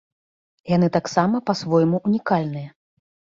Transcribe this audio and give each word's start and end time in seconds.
Яны 0.75 0.87
таксама 0.95 1.41
па-свойму 1.49 2.01
ўнікальныя. 2.07 2.67